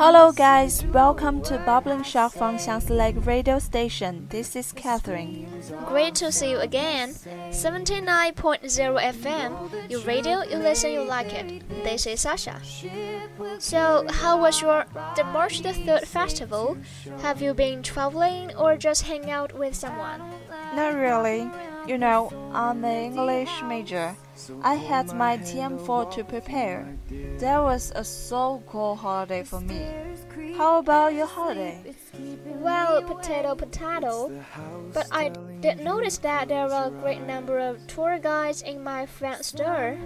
Hello 0.00 0.32
guys, 0.32 0.82
welcome 0.94 1.42
to 1.42 1.58
Bubbling 1.58 2.02
Shock 2.04 2.32
from 2.32 2.56
Xiangsi 2.56 2.96
Lake 2.96 3.26
Radio 3.26 3.58
Station. 3.58 4.28
This 4.30 4.56
is 4.56 4.72
Katherine. 4.72 5.46
Great 5.84 6.14
to 6.14 6.32
see 6.32 6.52
you 6.52 6.58
again. 6.60 7.10
79.0 7.50 8.32
FM. 8.64 9.90
Your 9.90 10.00
radio, 10.00 10.42
you 10.42 10.56
listen, 10.56 10.92
you 10.92 11.04
like 11.04 11.34
it. 11.34 11.68
This 11.84 12.06
is 12.06 12.20
Sasha. 12.22 12.62
So, 13.58 14.06
how 14.08 14.40
was 14.40 14.62
your 14.62 14.86
the 15.16 15.24
March 15.24 15.60
the 15.60 15.74
3rd 15.74 16.06
festival? 16.06 16.78
Have 17.20 17.42
you 17.42 17.52
been 17.52 17.82
traveling 17.82 18.56
or 18.56 18.78
just 18.78 19.02
hang 19.02 19.30
out 19.30 19.52
with 19.52 19.74
someone? 19.74 20.22
Not 20.74 20.94
really. 20.94 21.50
You 21.86 21.98
know, 21.98 22.30
I'm 22.52 22.84
an 22.84 23.12
English 23.12 23.62
major. 23.62 24.14
I 24.62 24.74
had 24.74 25.14
my 25.14 25.38
TM4 25.38 26.12
to 26.12 26.24
prepare. 26.24 26.96
That 27.38 27.58
was 27.62 27.92
a 27.94 28.04
so 28.04 28.62
cool 28.66 28.96
holiday 28.96 29.42
for 29.42 29.60
me. 29.60 29.86
How 30.56 30.78
about 30.78 31.14
your 31.14 31.26
holiday? 31.26 31.94
Well, 32.60 33.02
potato, 33.02 33.54
potato. 33.54 34.30
But 34.92 35.08
I 35.10 35.30
did 35.60 35.80
notice 35.80 36.18
that 36.18 36.48
there 36.48 36.66
were 36.66 36.88
a 36.88 37.00
great 37.02 37.22
number 37.22 37.58
of 37.58 37.86
tour 37.86 38.18
guides 38.18 38.62
in 38.62 38.84
my 38.84 39.06
friend's 39.06 39.46
store. 39.46 39.98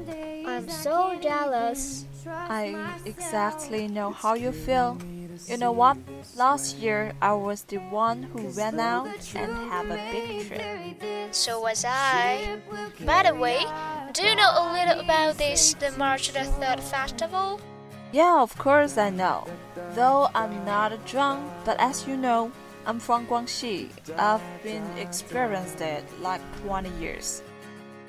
I'm 0.47 0.69
so 0.69 1.19
jealous. 1.20 2.06
I 2.27 2.98
exactly 3.05 3.89
know 3.89 4.11
how 4.11 4.34
you 4.34 4.52
feel. 4.52 4.98
You 5.46 5.56
know 5.58 5.72
what? 5.72 5.96
Last 6.36 6.77
year 6.78 7.12
I 7.20 7.32
was 7.34 7.62
the 7.64 7.78
one 7.78 8.22
who 8.22 8.48
went 8.56 8.80
out 8.80 9.08
and 9.34 9.52
have 9.70 9.90
a 9.90 10.00
big 10.12 10.46
trip. 10.46 11.34
So 11.34 11.60
was 11.60 11.84
I. 11.86 12.58
By 13.04 13.24
the 13.24 13.34
way, 13.34 13.64
do 14.12 14.22
you 14.22 14.34
know 14.34 14.50
a 14.55 14.72
little 14.72 15.00
about 15.00 15.38
this 15.38 15.74
the 15.74 15.90
March 15.98 16.32
the 16.32 16.40
3rd 16.40 16.80
festival? 16.80 17.60
Yeah, 18.12 18.40
of 18.40 18.56
course 18.56 18.96
I 18.96 19.10
know. 19.10 19.46
Though 19.94 20.28
I'm 20.34 20.64
not 20.64 20.92
a 20.92 20.98
Zhuang, 20.98 21.50
but 21.64 21.77
as 21.80 22.06
you 22.06 22.16
know, 22.16 22.52
I'm 22.86 23.00
from 23.00 23.27
Guangxi. 23.27 23.90
I've 24.16 24.42
been 24.62 24.86
experienced 24.98 25.80
it 25.80 26.05
like 26.20 26.40
20 26.62 26.90
years. 27.00 27.42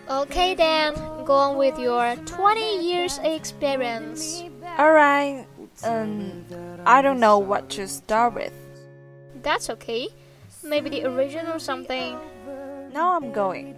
Okay 0.07 0.53
then, 0.53 0.93
go 1.25 1.33
on 1.33 1.57
with 1.57 1.79
your 1.79 2.15
20 2.15 2.85
years 2.85 3.19
experience. 3.23 4.43
Alright, 4.77 5.47
um, 5.83 6.45
I 6.85 7.01
don't 7.01 7.19
know 7.19 7.39
what 7.39 7.69
to 7.71 7.87
start 7.87 8.33
with. 8.33 8.53
That's 9.41 9.69
okay. 9.69 10.09
Maybe 10.63 10.89
the 10.89 11.05
original 11.05 11.53
or 11.53 11.59
something. 11.59 12.17
Now 12.93 13.17
I'm 13.17 13.33
going. 13.33 13.75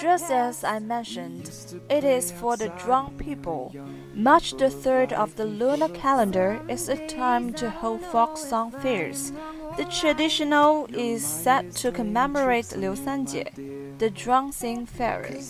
Just 0.00 0.30
as 0.30 0.64
I 0.64 0.80
mentioned, 0.80 1.50
it 1.88 2.02
is 2.02 2.32
for 2.32 2.56
the 2.56 2.70
Zhuang 2.70 3.16
people. 3.16 3.72
March 4.12 4.52
the 4.52 4.66
3rd 4.66 5.12
of 5.12 5.36
the 5.36 5.44
lunar 5.44 5.88
calendar 5.90 6.60
is 6.68 6.88
a 6.88 7.06
time 7.06 7.52
to 7.54 7.70
hold 7.70 8.00
folk 8.00 8.36
song 8.36 8.72
fairs. 8.72 9.32
The 9.76 9.84
traditional 9.84 10.88
is 10.92 11.24
set 11.24 11.70
to 11.76 11.92
commemorate 11.92 12.76
Liu 12.76 12.94
Sanjie, 12.96 13.85
the 13.98 14.10
Zhuang 14.10 14.52
sing 14.52 14.84
fairy. 14.84 15.40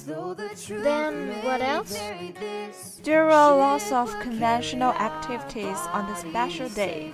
Then 0.68 1.42
what 1.42 1.60
else? 1.60 1.98
There 3.02 3.28
are 3.28 3.56
lots 3.56 3.90
of 3.90 4.14
conventional 4.20 4.92
activities 4.92 5.78
on 5.92 6.06
the 6.06 6.14
special 6.14 6.68
day. 6.68 7.12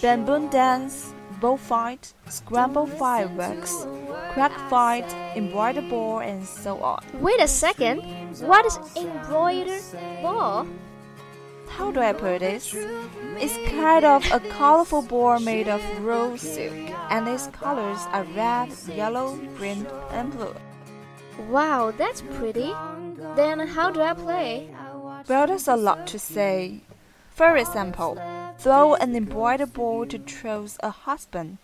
Bamboo 0.00 0.48
dance, 0.50 1.14
bullfight, 1.40 2.14
scramble 2.28 2.86
fireworks, 2.86 3.86
crack 4.32 4.52
fight, 4.68 5.08
embroider 5.36 5.82
ball, 5.82 6.18
and 6.18 6.44
so 6.44 6.78
on. 6.82 7.02
Wait 7.20 7.40
a 7.40 7.48
second. 7.48 8.00
What 8.40 8.66
is 8.66 8.78
embroidered 8.96 9.82
ball? 10.20 10.66
How 11.68 11.90
do 11.90 12.00
I 12.00 12.12
put 12.12 12.40
this? 12.40 12.74
It's 13.38 13.56
kind 13.70 14.04
of 14.04 14.30
a 14.30 14.40
colorful 14.40 15.02
ball 15.02 15.38
made 15.38 15.68
of 15.68 15.80
raw 16.04 16.36
silk, 16.36 16.90
and 17.08 17.26
its 17.28 17.46
colors 17.46 18.00
are 18.12 18.24
red, 18.36 18.70
yellow, 18.88 19.36
green, 19.56 19.86
and 20.10 20.30
blue. 20.32 20.54
Wow, 21.48 21.92
that's 21.96 22.22
pretty. 22.22 22.72
Then 23.36 23.66
how 23.66 23.90
do 23.90 24.00
I 24.00 24.14
play? 24.14 24.70
Well, 25.28 25.46
there's 25.46 25.68
a 25.68 25.76
lot 25.76 26.06
to 26.08 26.18
say. 26.18 26.82
For 27.30 27.56
example, 27.56 28.18
throw 28.58 28.94
an 28.94 29.16
embroidered 29.16 29.72
ball 29.72 30.04
to 30.06 30.18
choose 30.18 30.76
a 30.82 30.90
husband, 30.90 31.58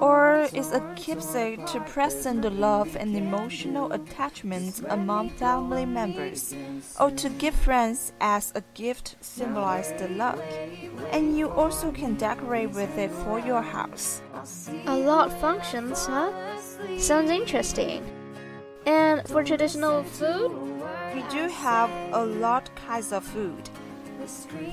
or 0.00 0.48
is 0.54 0.72
a 0.72 0.80
keepsake 0.96 1.66
to 1.66 1.80
present 1.80 2.42
the 2.42 2.50
love 2.50 2.96
and 2.96 3.14
emotional 3.14 3.92
attachments 3.92 4.80
among 4.88 5.30
family 5.30 5.84
members, 5.84 6.54
or 6.98 7.10
to 7.10 7.28
give 7.28 7.54
friends 7.54 8.12
as 8.20 8.52
a 8.54 8.62
gift 8.74 9.16
symbolize 9.20 9.92
the 9.98 10.08
love. 10.08 10.42
And 11.12 11.36
you 11.36 11.50
also 11.50 11.92
can 11.92 12.14
decorate 12.14 12.70
with 12.70 12.96
it 12.96 13.10
for 13.10 13.38
your 13.38 13.62
house. 13.62 14.22
A 14.86 14.96
lot 14.96 15.30
functions, 15.40 16.06
huh? 16.06 16.32
Sounds 16.98 17.30
interesting. 17.30 18.02
And 18.86 19.26
for 19.28 19.44
traditional 19.44 20.02
food? 20.02 20.50
We 21.14 21.22
do 21.30 21.48
have 21.48 21.90
a 22.12 22.24
lot 22.24 22.70
kinds 22.76 23.12
of 23.12 23.24
food. 23.24 23.68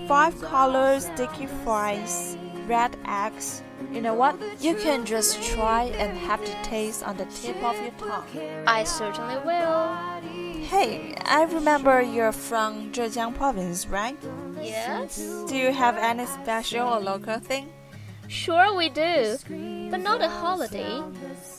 Five 0.07 0.41
colors, 0.41 1.05
sticky 1.05 1.47
fries, 1.63 2.37
red 2.67 2.95
eggs. 3.07 3.63
You 3.91 4.01
know 4.01 4.13
what? 4.13 4.35
You 4.59 4.75
can 4.75 5.05
just 5.05 5.41
try 5.43 5.83
and 5.83 6.17
have 6.17 6.41
the 6.41 6.55
taste 6.63 7.03
on 7.03 7.17
the 7.17 7.25
tip 7.25 7.61
of 7.63 7.79
your 7.79 7.91
tongue. 7.91 8.25
I 8.65 8.83
certainly 8.83 9.37
will. 9.45 9.95
Hey, 10.65 11.15
I 11.25 11.43
remember 11.43 12.01
you're 12.01 12.31
from 12.33 12.91
Zhejiang 12.91 13.35
province, 13.35 13.87
right? 13.87 14.17
Yes? 14.61 15.17
Do 15.47 15.55
you 15.55 15.71
have 15.71 15.97
any 15.97 16.25
special 16.25 16.87
or 16.89 16.99
local 16.99 17.39
thing? 17.39 17.69
Sure 18.27 18.75
we 18.75 18.89
do, 18.89 19.37
but 19.89 20.01
not 20.01 20.21
a 20.21 20.27
holiday. 20.29 21.01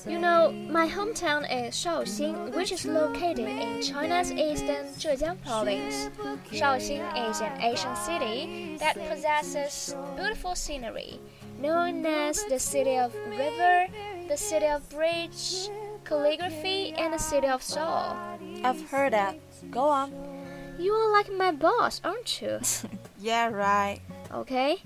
You 0.06 0.18
know, 0.18 0.52
my 0.70 0.86
hometown 0.86 1.44
is 1.44 1.74
Shaoxing, 1.74 2.54
which 2.54 2.72
is 2.72 2.84
located 2.84 3.48
in 3.48 3.82
China's 3.82 4.32
eastern 4.32 4.86
Zhejiang 4.96 5.42
province. 5.44 6.10
Shaoxing 6.50 7.04
is 7.30 7.40
an 7.40 7.52
ancient 7.60 7.96
city 7.98 8.76
that 8.78 8.96
possesses 9.08 9.94
beautiful 10.16 10.54
scenery, 10.54 11.20
known 11.58 12.04
as 12.04 12.44
the 12.44 12.58
city 12.58 12.96
of 12.98 13.14
river, 13.30 13.86
the 14.28 14.36
city 14.36 14.66
of 14.66 14.88
bridge, 14.90 15.68
calligraphy, 16.04 16.92
and 16.92 17.12
the 17.14 17.18
city 17.18 17.48
of 17.48 17.62
soul. 17.62 18.16
I've 18.64 18.82
heard 18.90 19.12
that. 19.12 19.36
Go 19.70 19.88
on. 19.88 20.12
You 20.78 20.92
are 20.92 21.12
like 21.12 21.32
my 21.32 21.50
boss, 21.50 22.00
aren't 22.04 22.40
you? 22.40 22.60
Yeah, 23.20 23.48
right. 23.48 23.98
Okay. 24.32 24.80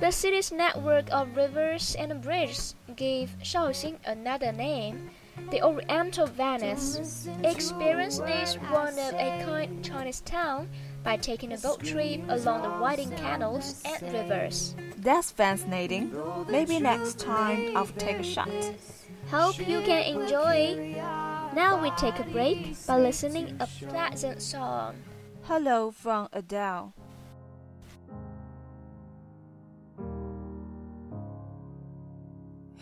The 0.00 0.10
city's 0.10 0.50
network 0.50 1.12
of 1.12 1.36
rivers 1.36 1.94
and 1.94 2.20
bridges 2.20 2.74
gave 2.96 3.36
Shaoxing 3.42 3.96
another 4.04 4.52
name, 4.52 5.10
the 5.50 5.62
Oriental 5.62 6.26
Venice. 6.26 7.28
Experience 7.44 8.18
this 8.18 8.54
one 8.70 8.98
of 8.98 9.14
a 9.14 9.42
kind 9.44 9.84
Chinese 9.84 10.20
town 10.22 10.68
by 11.04 11.16
taking 11.16 11.52
a 11.52 11.58
boat 11.58 11.82
trip 11.82 12.20
along 12.28 12.62
the 12.62 12.80
winding 12.80 13.10
canals 13.12 13.82
and 13.84 14.12
rivers. 14.12 14.74
That's 14.98 15.30
fascinating. 15.30 16.12
Maybe 16.48 16.80
next 16.80 17.20
time 17.20 17.76
I'll 17.76 17.86
take 17.86 18.18
a 18.18 18.24
shot. 18.24 18.50
Hope 19.30 19.58
you 19.58 19.80
can 19.82 20.02
enjoy. 20.02 20.96
Now 21.54 21.80
we 21.80 21.90
take 21.92 22.18
a 22.18 22.24
break 22.24 22.76
by 22.86 22.98
listening 22.98 23.56
a 23.60 23.68
pleasant 23.88 24.42
song. 24.42 24.96
Hello 25.44 25.90
from 25.90 26.28
Adele. 26.32 26.94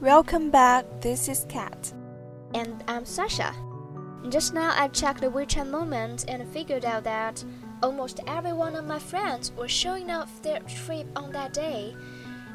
Welcome 0.00 0.50
back. 0.50 0.86
This 1.02 1.28
is 1.28 1.44
Kat. 1.50 1.92
And 2.54 2.82
I'm 2.88 3.04
Sasha. 3.04 3.54
Just 4.30 4.54
now 4.54 4.72
I 4.74 4.88
checked 4.88 5.20
the 5.20 5.26
WeChat 5.26 5.68
moment 5.68 6.24
and 6.26 6.48
figured 6.48 6.86
out 6.86 7.04
that 7.04 7.44
almost 7.82 8.20
every 8.26 8.54
one 8.54 8.76
of 8.76 8.86
my 8.86 8.98
friends 8.98 9.52
was 9.52 9.70
showing 9.70 10.10
off 10.10 10.40
their 10.40 10.60
trip 10.60 11.06
on 11.14 11.32
that 11.32 11.52
day. 11.52 11.94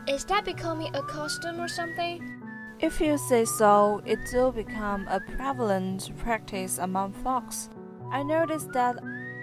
Is 0.08 0.26
that 0.26 0.44
becoming 0.44 0.96
a 0.96 1.04
custom 1.04 1.62
or 1.62 1.68
something? 1.68 2.42
If 2.80 3.00
you 3.00 3.16
say 3.16 3.46
so, 3.46 4.02
it 4.08 4.18
will 4.34 4.52
become 4.52 5.08
a 5.08 5.20
prevalent 5.20 6.18
practice 6.18 6.80
among 6.80 7.14
folks. 7.14 7.70
I 8.12 8.24
noticed 8.24 8.74
that 8.74 8.96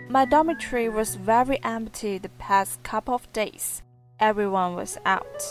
my 0.08 0.24
dormitory 0.24 0.88
was 0.88 1.14
very 1.14 1.62
empty 1.62 2.18
the 2.18 2.30
past 2.30 2.82
couple 2.82 3.14
of 3.14 3.32
days. 3.32 3.82
Everyone 4.22 4.76
was 4.76 4.98
out. 5.04 5.42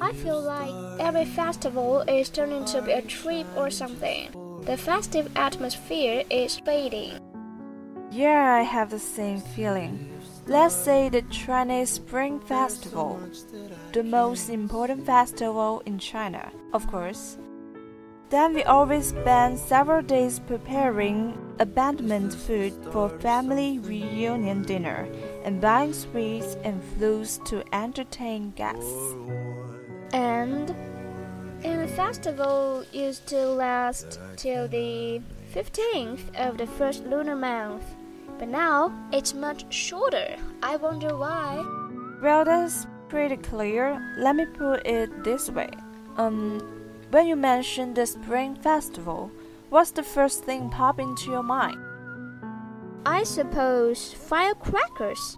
I 0.00 0.14
feel 0.14 0.40
like 0.40 0.72
every 0.98 1.26
festival 1.26 2.00
is 2.08 2.30
turning 2.30 2.64
to 2.72 2.80
be 2.80 2.92
a 2.92 3.02
trip 3.02 3.46
or 3.54 3.68
something. 3.68 4.30
The 4.64 4.78
festive 4.78 5.30
atmosphere 5.36 6.24
is 6.30 6.58
fading. 6.60 7.18
Yeah, 8.10 8.54
I 8.54 8.62
have 8.62 8.88
the 8.88 8.98
same 8.98 9.42
feeling. 9.42 10.08
Let's 10.46 10.74
say 10.74 11.10
the 11.10 11.20
Chinese 11.28 11.90
Spring 11.90 12.40
Festival, 12.40 13.20
the 13.92 14.02
most 14.02 14.48
important 14.48 15.04
festival 15.04 15.82
in 15.84 15.98
China, 15.98 16.50
of 16.72 16.86
course. 16.86 17.36
Then 18.30 18.54
we 18.54 18.64
always 18.64 19.08
spend 19.08 19.58
several 19.58 20.00
days 20.00 20.40
preparing 20.40 21.36
abandonment 21.58 22.32
food 22.32 22.72
for 22.90 23.10
family 23.10 23.78
reunion 23.80 24.62
dinner 24.62 25.06
and 25.44 25.60
buying 25.60 25.92
sweets 25.92 26.56
and 26.64 26.82
flutes 26.82 27.38
to 27.46 27.62
entertain 27.74 28.50
guests. 28.52 29.14
And 30.12 30.74
and 31.64 31.80
the 31.80 31.88
festival 31.88 32.84
used 32.92 33.26
to 33.28 33.46
last 33.46 34.18
till 34.36 34.66
the 34.66 35.20
15th 35.54 36.34
of 36.34 36.58
the 36.58 36.66
first 36.66 37.04
lunar 37.04 37.36
month. 37.36 37.84
But 38.38 38.48
now 38.48 38.92
it's 39.12 39.32
much 39.32 39.72
shorter. 39.72 40.36
I 40.62 40.76
wonder 40.76 41.16
why. 41.16 41.64
Well, 42.20 42.44
that's 42.44 42.86
pretty 43.08 43.36
clear. 43.36 44.00
Let 44.18 44.34
me 44.34 44.46
put 44.46 44.84
it 44.86 45.22
this 45.22 45.50
way. 45.50 45.70
Um, 46.16 46.60
when 47.10 47.26
you 47.26 47.36
mention 47.36 47.94
the 47.94 48.06
Spring 48.06 48.56
Festival, 48.56 49.30
what's 49.68 49.92
the 49.92 50.02
first 50.02 50.44
thing 50.44 50.70
pop 50.70 50.98
into 50.98 51.30
your 51.30 51.42
mind? 51.42 51.78
I 53.04 53.24
suppose 53.24 54.12
firecrackers. 54.12 55.36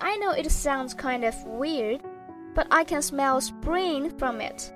I 0.00 0.16
know 0.16 0.32
it 0.32 0.50
sounds 0.50 0.92
kind 0.92 1.24
of 1.24 1.34
weird, 1.44 2.02
but 2.54 2.66
I 2.70 2.82
can 2.82 3.00
smell 3.00 3.40
spring 3.40 4.10
from 4.18 4.40
it. 4.40 4.72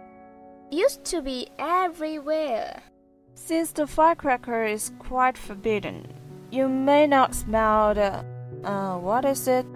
Used 0.70 1.04
to 1.06 1.22
be 1.22 1.48
everywhere. 1.58 2.80
Since 3.34 3.72
the 3.72 3.86
firecracker 3.86 4.64
is 4.64 4.92
quite 5.00 5.36
forbidden, 5.36 6.06
you 6.52 6.68
may 6.68 7.06
not 7.08 7.34
smell 7.34 7.94
the, 7.94 8.24
uh, 8.64 8.98
what 8.98 9.24
is 9.24 9.48
it? 9.48 9.66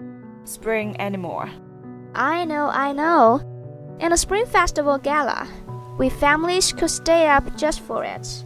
Spring 0.45 0.95
anymore. 1.01 1.49
I 2.13 2.45
know, 2.45 2.67
I 2.67 2.93
know. 2.93 3.41
In 3.99 4.11
the 4.11 4.17
Spring 4.17 4.45
Festival 4.45 4.97
Gala, 4.97 5.47
we 5.97 6.09
families 6.09 6.71
could 6.71 6.89
stay 6.89 7.27
up 7.27 7.57
just 7.57 7.81
for 7.81 8.05
it. 8.05 8.44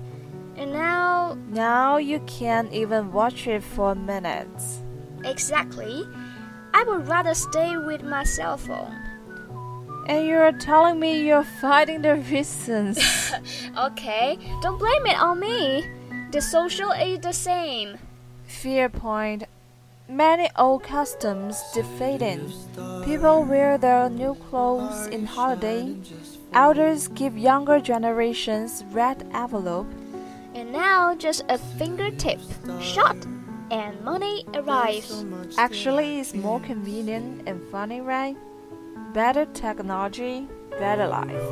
And 0.59 0.73
now, 0.73 1.37
Now 1.49 1.97
you 1.97 2.19
can't 2.27 2.71
even 2.73 3.11
watch 3.13 3.47
it 3.47 3.63
for 3.63 3.95
minutes. 3.95 4.81
exactly, 5.23 6.03
I 6.73 6.83
would 6.83 7.07
rather 7.07 7.33
stay 7.33 7.77
with 7.77 8.03
my 8.03 8.23
cell 8.25 8.57
phone. 8.57 8.93
And 10.07 10.27
you're 10.27 10.51
telling 10.51 10.99
me 10.99 11.25
you're 11.27 11.43
fighting 11.61 12.01
the 12.01 12.15
reasons. 12.15 12.99
Okay, 13.77 14.37
don't 14.61 14.77
blame 14.79 15.05
it 15.05 15.17
on 15.21 15.39
me. 15.39 15.85
The 16.31 16.41
social 16.41 16.91
is 16.91 17.19
the 17.19 17.31
same. 17.31 17.97
Fair 18.45 18.89
point. 18.89 19.43
Many 20.09 20.49
old 20.57 20.83
customs 20.83 21.61
defading. 21.73 22.51
People 23.05 23.43
wear 23.45 23.77
their 23.77 24.09
new 24.09 24.33
clothes 24.49 25.07
in 25.07 25.25
holiday. 25.25 25.95
Elders 26.51 27.07
give 27.09 27.37
younger 27.37 27.79
generations 27.79 28.83
red 28.91 29.23
envelope. 29.33 29.87
And 30.55 30.71
now 30.71 31.15
just 31.15 31.43
a 31.49 31.57
fingertip 31.57 32.39
shot. 32.81 33.17
and 33.71 34.01
money 34.03 34.45
arrives. 34.55 35.23
Actually, 35.57 36.19
it's 36.19 36.33
more 36.33 36.59
convenient 36.59 37.47
and 37.47 37.61
funny, 37.69 38.01
right? 38.01 38.35
Better 39.13 39.45
technology, 39.53 40.47
better 40.79 41.05
life. 41.07 41.43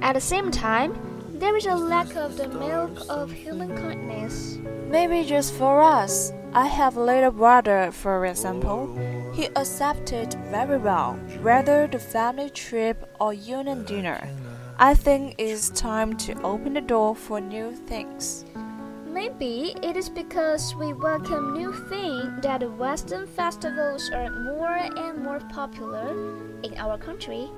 At 0.00 0.14
the 0.14 0.20
same 0.20 0.50
time, 0.50 0.96
there 1.34 1.54
is 1.56 1.66
a 1.66 1.74
lack 1.74 2.16
of 2.16 2.36
the 2.38 2.48
milk 2.48 3.00
of 3.10 3.30
human 3.30 3.76
kindness. 3.76 4.58
Maybe 4.88 5.24
just 5.24 5.52
for 5.54 5.82
us. 5.82 6.32
I 6.54 6.66
have 6.66 6.96
a 6.96 7.04
little 7.04 7.30
brother, 7.32 7.92
for 7.92 8.24
example. 8.26 8.88
He 9.34 9.46
accepted 9.56 10.34
very 10.50 10.78
well, 10.78 11.14
whether 11.42 11.86
the 11.86 11.98
family 11.98 12.50
trip 12.50 12.96
or 13.20 13.32
union 13.34 13.84
dinner. 13.84 14.26
I 14.82 14.94
think 14.94 15.34
it's 15.36 15.68
time 15.68 16.16
to 16.24 16.40
open 16.40 16.72
the 16.72 16.80
door 16.80 17.14
for 17.14 17.38
new 17.38 17.72
things. 17.72 18.46
Maybe 19.04 19.74
it 19.82 19.94
is 19.94 20.08
because 20.08 20.74
we 20.74 20.94
welcome 20.94 21.52
new 21.52 21.70
things 21.90 22.40
that 22.40 22.60
the 22.60 22.70
Western 22.70 23.26
festivals 23.26 24.10
are 24.10 24.30
more 24.30 24.78
and 24.78 25.22
more 25.22 25.40
popular 25.52 26.12
in 26.62 26.78
our 26.78 26.96
country. 26.96 27.50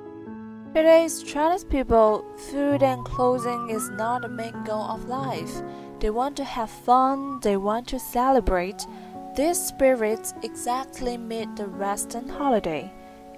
Today's 0.75 1.23
Chinese 1.23 1.63
people, 1.63 2.25
food 2.51 2.83
and 2.83 3.05
clothing 3.05 3.69
is 3.69 3.89
not 3.91 4.23
the 4.23 4.27
main 4.27 4.61
goal 4.65 4.83
of 4.83 5.05
life. 5.05 5.61
They 6.01 6.09
want 6.09 6.35
to 6.35 6.43
have 6.43 6.69
fun, 6.69 7.39
they 7.39 7.55
want 7.55 7.87
to 7.87 7.99
celebrate. 7.99 8.85
This 9.33 9.65
spirit 9.65 10.33
exactly 10.43 11.17
meet 11.17 11.55
the 11.55 11.69
Western 11.69 12.27
holiday. 12.27 12.91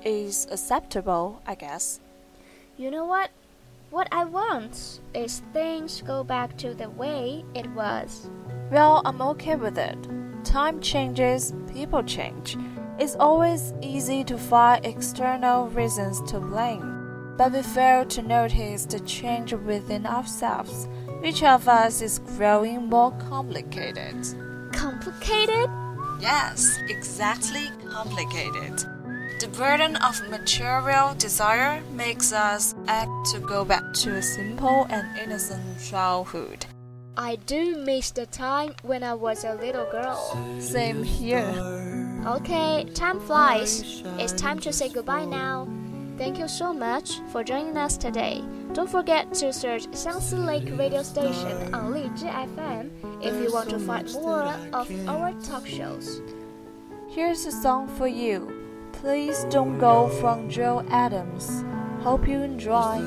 Is 0.03 0.47
acceptable, 0.49 1.43
I 1.45 1.53
guess. 1.53 1.99
You 2.77 2.89
know 2.89 3.05
what? 3.05 3.29
What 3.89 4.07
I 4.11 4.25
want 4.25 4.99
is 5.13 5.41
things 5.53 6.01
go 6.01 6.23
back 6.23 6.57
to 6.57 6.73
the 6.73 6.89
way 6.89 7.43
it 7.53 7.67
was. 7.71 8.29
Well, 8.71 9.01
I'm 9.05 9.21
okay 9.21 9.55
with 9.55 9.77
it. 9.77 9.97
Time 10.43 10.81
changes, 10.81 11.53
people 11.73 12.03
change. 12.03 12.57
It's 12.99 13.15
always 13.15 13.73
easy 13.81 14.23
to 14.25 14.37
find 14.37 14.85
external 14.85 15.67
reasons 15.69 16.21
to 16.31 16.39
blame 16.39 16.95
but 17.37 17.51
we 17.51 17.61
fail 17.61 18.05
to 18.05 18.21
notice 18.21 18.85
the 18.85 18.99
change 19.01 19.53
within 19.53 20.05
ourselves. 20.05 20.87
Each 21.23 21.43
of 21.43 21.67
us 21.67 22.01
is 22.01 22.19
growing 22.19 22.87
more 22.87 23.11
complicated. 23.29 24.15
Complicated? 24.71 25.69
Yes, 26.21 26.79
exactly 26.87 27.67
complicated. 27.89 28.85
The 29.37 29.49
burden 29.49 29.97
of 29.97 30.29
material 30.29 31.13
desire 31.15 31.81
makes 31.91 32.31
us 32.31 32.73
act 32.87 33.11
to 33.33 33.39
go 33.39 33.65
back 33.65 33.83
to 34.05 34.15
a 34.15 34.21
simple 34.21 34.87
and 34.89 35.05
innocent 35.17 35.61
childhood. 35.83 36.65
I 37.17 37.35
do 37.35 37.75
miss 37.75 38.11
the 38.11 38.27
time 38.27 38.75
when 38.83 39.03
I 39.03 39.13
was 39.13 39.43
a 39.43 39.55
little 39.55 39.85
girl. 39.91 40.61
Same 40.61 41.03
here. 41.03 41.51
Okay, 42.25 42.85
time 42.93 43.19
flies. 43.19 44.03
It's 44.17 44.31
time 44.31 44.59
to 44.59 44.71
say 44.71 44.87
goodbye 44.87 45.25
now. 45.25 45.67
Thank 46.17 46.39
you 46.39 46.47
so 46.47 46.73
much 46.73 47.19
for 47.33 47.43
joining 47.43 47.75
us 47.75 47.97
today. 47.97 48.41
Don't 48.71 48.89
forget 48.89 49.33
to 49.35 49.51
search 49.51 49.87
Xiangsi 49.91 50.45
Lake 50.45 50.79
Radio 50.79 51.03
Station 51.03 51.73
on 51.73 51.93
Lizhi 51.93 52.31
FM 52.31 52.89
if 53.21 53.33
you 53.43 53.51
want 53.51 53.69
to 53.69 53.79
find 53.79 54.09
more 54.13 54.47
of 54.71 54.89
our 55.09 55.33
talk 55.43 55.67
shows. 55.67 56.21
Here's 57.09 57.45
a 57.45 57.51
song 57.51 57.89
for 57.97 58.07
you. 58.07 58.54
Please 59.01 59.45
don't 59.49 59.77
go 59.77 60.07
from 60.07 60.49
Joel 60.49 60.85
Adams. 60.89 61.63
Hope 62.01 62.27
you 62.27 62.41
enjoy. 62.41 63.01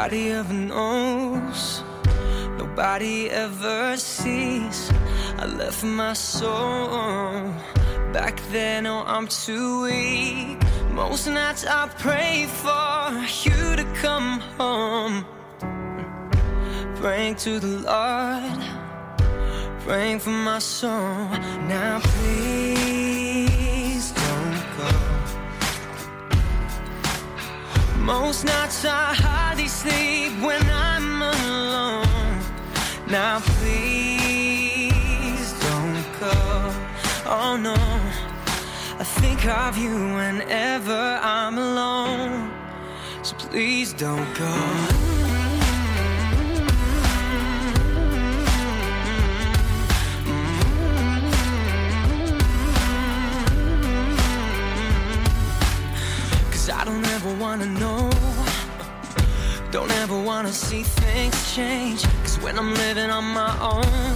Nobody 0.00 0.30
ever 0.30 0.54
knows, 0.54 1.84
nobody 2.56 3.28
ever 3.28 3.98
sees. 3.98 4.90
I 5.36 5.44
left 5.44 5.84
my 5.84 6.14
soul 6.14 7.52
back 8.10 8.40
then. 8.50 8.86
Oh, 8.86 9.04
I'm 9.06 9.28
too 9.28 9.82
weak. 9.82 10.56
Most 10.92 11.26
nights 11.26 11.66
I 11.66 11.86
pray 11.98 12.46
for 12.46 13.12
you 13.44 13.76
to 13.76 13.84
come 14.00 14.40
home. 14.56 15.26
Praying 16.94 17.34
to 17.44 17.60
the 17.60 17.84
Lord, 17.84 18.58
praying 19.80 20.20
for 20.20 20.30
my 20.30 20.60
soul. 20.60 21.28
Now, 21.68 22.00
please 22.02 23.32
don't 24.12 24.62
go. 24.78 24.88
Most 28.00 28.44
nights 28.44 28.84
I 28.84 29.14
hardly 29.14 29.68
sleep 29.68 30.32
when 30.42 30.62
I'm 30.70 31.22
alone. 31.22 32.40
Now 33.08 33.40
please 33.40 34.60
don't 35.60 36.04
go. 36.18 36.32
Oh 37.26 37.56
no, 37.60 37.76
I 38.98 39.04
think 39.04 39.46
of 39.46 39.76
you 39.76 39.92
whenever 39.92 41.18
I'm 41.22 41.58
alone. 41.58 42.50
So 43.22 43.36
please 43.36 43.92
don't 43.92 44.34
go. 44.34 45.09
Change. 61.54 62.04
Cause 62.22 62.38
when 62.38 62.56
I'm 62.56 62.72
living 62.74 63.10
on 63.10 63.24
my 63.24 63.52
own, 63.60 64.14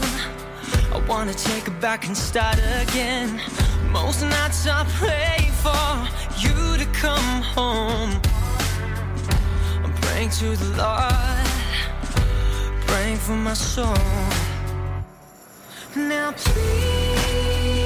I 0.94 1.04
wanna 1.08 1.34
take 1.34 1.66
it 1.66 1.80
back 1.80 2.06
and 2.06 2.16
start 2.16 2.58
again. 2.82 3.40
Most 3.90 4.22
nights 4.22 4.66
I 4.68 4.84
pray 5.00 5.50
for 5.64 5.86
you 6.44 6.76
to 6.76 6.86
come 6.92 7.42
home. 7.42 8.10
I'm 9.84 9.92
praying 10.02 10.30
to 10.40 10.56
the 10.62 10.70
Lord, 10.82 11.48
praying 12.86 13.18
for 13.18 13.36
my 13.48 13.54
soul. 13.54 13.96
Now 15.96 16.32
please. 16.36 17.83